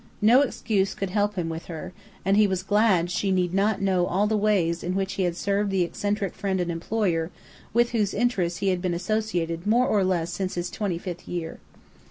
[0.23, 1.93] No excuse could help him with her,
[2.25, 5.37] and he was glad she need not know all the ways in which he had
[5.37, 7.29] served the eccentric friend and employer
[7.71, 11.59] with whose interests he had been associated more or less since his twenty fifth year.